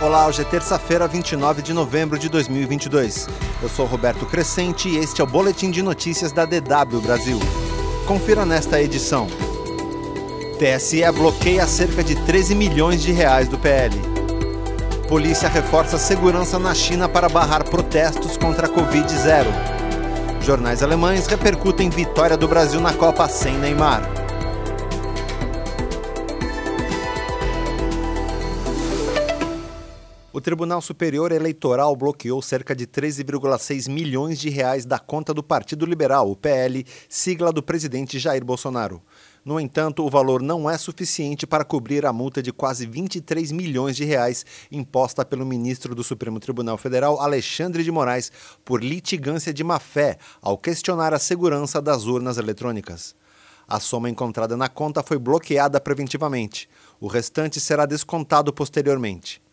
[0.00, 3.28] Olá, hoje é terça-feira, 29 de novembro de 2022.
[3.60, 7.36] Eu sou Roberto Crescente e este é o boletim de notícias da DW Brasil.
[8.06, 9.26] Confira nesta edição.
[10.56, 13.96] TSE bloqueia cerca de 13 milhões de reais do PL.
[15.08, 19.46] Polícia reforça segurança na China para barrar protestos contra a Covid-0.
[20.42, 24.17] Jornais alemães repercutem vitória do Brasil na Copa sem Neymar.
[30.38, 35.84] O Tribunal Superior Eleitoral bloqueou cerca de 13,6 milhões de reais da conta do Partido
[35.84, 39.02] Liberal, o PL, sigla do presidente Jair Bolsonaro.
[39.44, 43.96] No entanto, o valor não é suficiente para cobrir a multa de quase 23 milhões
[43.96, 48.30] de reais imposta pelo ministro do Supremo Tribunal Federal, Alexandre de Moraes,
[48.64, 53.12] por litigância de má-fé ao questionar a segurança das urnas eletrônicas.
[53.66, 56.70] A soma encontrada na conta foi bloqueada preventivamente.
[57.00, 59.47] O restante será descontado posteriormente.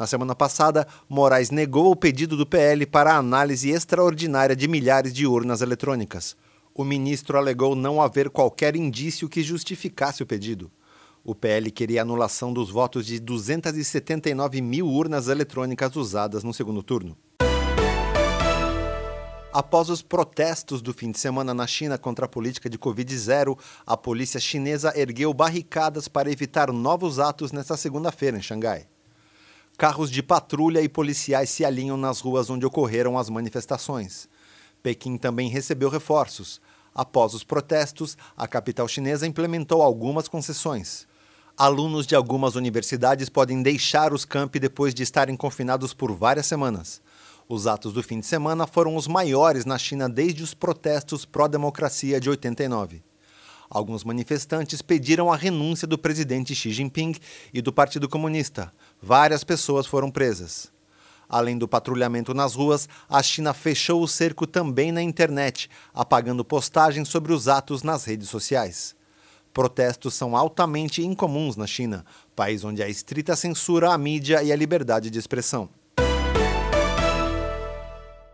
[0.00, 5.12] Na semana passada, Moraes negou o pedido do PL para a análise extraordinária de milhares
[5.12, 6.34] de urnas eletrônicas.
[6.74, 10.70] O ministro alegou não haver qualquer indício que justificasse o pedido.
[11.22, 17.14] O PL queria anulação dos votos de 279 mil urnas eletrônicas usadas no segundo turno.
[19.52, 23.54] Após os protestos do fim de semana na China contra a política de Covid-0,
[23.84, 28.86] a polícia chinesa ergueu barricadas para evitar novos atos nesta segunda-feira em Xangai.
[29.80, 34.28] Carros de patrulha e policiais se alinham nas ruas onde ocorreram as manifestações.
[34.82, 36.60] Pequim também recebeu reforços.
[36.94, 41.08] Após os protestos, a capital chinesa implementou algumas concessões.
[41.56, 47.00] Alunos de algumas universidades podem deixar os campi depois de estarem confinados por várias semanas.
[47.48, 52.20] Os atos do fim de semana foram os maiores na China desde os protestos pró-democracia
[52.20, 53.02] de 89.
[53.70, 57.14] Alguns manifestantes pediram a renúncia do presidente Xi Jinping
[57.54, 58.72] e do Partido Comunista.
[59.02, 60.70] Várias pessoas foram presas.
[61.28, 67.08] Além do patrulhamento nas ruas, a China fechou o cerco também na internet, apagando postagens
[67.08, 68.94] sobre os atos nas redes sociais.
[69.52, 72.04] Protestos são altamente incomuns na China,
[72.36, 75.68] país onde há estrita censura à mídia e à liberdade de expressão.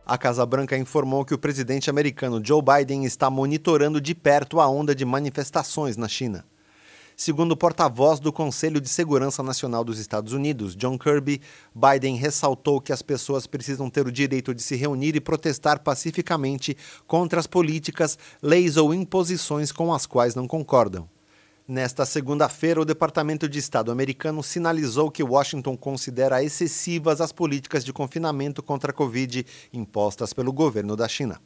[0.04, 4.68] A Casa Branca informou que o presidente americano Joe Biden está monitorando de perto a
[4.68, 6.44] onda de manifestações na China.
[7.18, 11.40] Segundo o porta-voz do Conselho de Segurança Nacional dos Estados Unidos, John Kirby,
[11.74, 16.76] Biden ressaltou que as pessoas precisam ter o direito de se reunir e protestar pacificamente
[17.06, 21.08] contra as políticas, leis ou imposições com as quais não concordam.
[21.66, 27.94] Nesta segunda-feira, o Departamento de Estado americano sinalizou que Washington considera excessivas as políticas de
[27.94, 31.40] confinamento contra a Covid impostas pelo governo da China.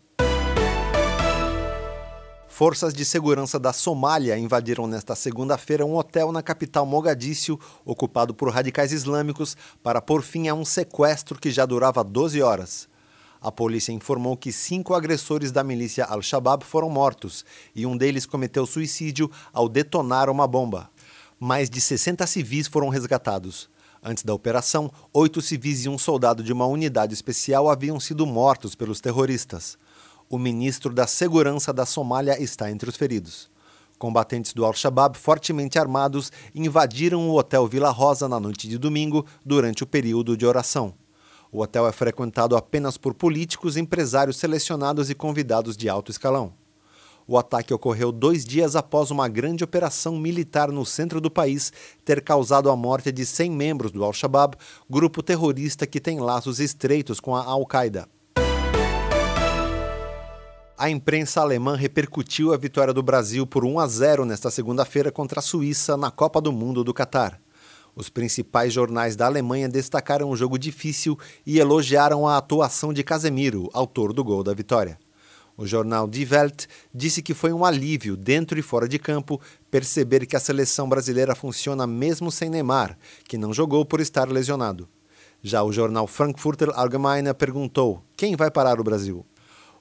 [2.61, 8.51] Forças de segurança da Somália invadiram nesta segunda-feira um hotel na capital Mogadíscio, ocupado por
[8.51, 12.87] radicais islâmicos, para pôr fim a um sequestro que já durava 12 horas.
[13.41, 18.67] A polícia informou que cinco agressores da milícia Al-Shabaab foram mortos e um deles cometeu
[18.67, 20.91] suicídio ao detonar uma bomba.
[21.39, 23.71] Mais de 60 civis foram resgatados.
[24.03, 28.75] Antes da operação, oito civis e um soldado de uma unidade especial haviam sido mortos
[28.75, 29.79] pelos terroristas.
[30.33, 33.51] O ministro da Segurança da Somália está entre os feridos.
[33.99, 39.83] Combatentes do Al-Shabaab, fortemente armados, invadiram o Hotel Vila Rosa na noite de domingo, durante
[39.83, 40.95] o período de oração.
[41.51, 46.53] O hotel é frequentado apenas por políticos, empresários selecionados e convidados de alto escalão.
[47.27, 51.73] O ataque ocorreu dois dias após uma grande operação militar no centro do país
[52.05, 54.57] ter causado a morte de 100 membros do Al-Shabaab,
[54.89, 58.09] grupo terrorista que tem laços estreitos com a Al-Qaeda.
[60.83, 65.41] A imprensa alemã repercutiu a vitória do Brasil por 1 a 0 nesta segunda-feira contra
[65.41, 67.39] a Suíça na Copa do Mundo do Catar.
[67.95, 73.69] Os principais jornais da Alemanha destacaram o jogo difícil e elogiaram a atuação de Casemiro,
[73.75, 74.99] autor do gol da vitória.
[75.55, 76.65] O jornal Die Welt
[76.95, 79.39] disse que foi um alívio, dentro e fora de campo,
[79.71, 82.97] perceber que a seleção brasileira funciona mesmo sem Neymar,
[83.29, 84.89] que não jogou por estar lesionado.
[85.43, 89.27] Já o jornal Frankfurter Allgemeine perguntou: quem vai parar o Brasil?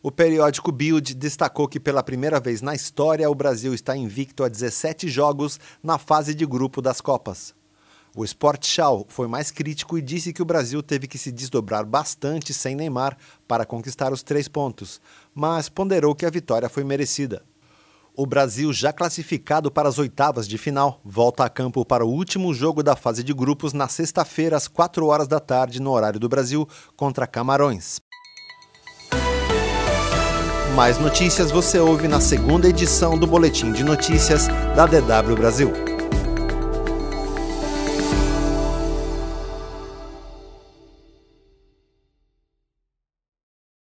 [0.01, 4.47] O periódico Bild destacou que pela primeira vez na história o Brasil está invicto a
[4.47, 7.53] 17 jogos na fase de grupo das Copas.
[8.15, 12.53] O Sportschau foi mais crítico e disse que o Brasil teve que se desdobrar bastante
[12.53, 15.01] sem Neymar para conquistar os três pontos,
[15.35, 17.43] mas ponderou que a vitória foi merecida.
[18.15, 22.53] O Brasil, já classificado para as oitavas de final, volta a campo para o último
[22.53, 26.29] jogo da fase de grupos na sexta-feira, às 4 horas da tarde, no horário do
[26.29, 27.99] Brasil, contra Camarões.
[30.79, 34.47] Mais notícias você ouve na segunda edição do Boletim de Notícias
[34.77, 35.88] da DW Brasil.